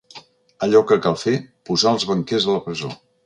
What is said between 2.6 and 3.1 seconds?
presó.